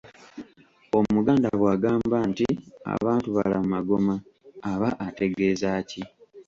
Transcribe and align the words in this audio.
Omuganda 0.97 1.47
bwagamba 1.59 2.17
nti 2.29 2.47
abantu 2.95 3.27
balamu 3.35 3.67
magoma, 3.75 4.15
aba 4.71 4.89
ategeeza 5.07 5.69
ki? 5.89 6.01